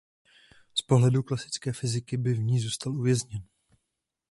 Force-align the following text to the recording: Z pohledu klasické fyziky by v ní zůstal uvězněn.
Z 0.73 0.81
pohledu 0.81 1.23
klasické 1.23 1.73
fyziky 1.73 2.17
by 2.17 2.33
v 2.33 2.39
ní 2.41 2.59
zůstal 2.59 2.93
uvězněn. 2.95 3.43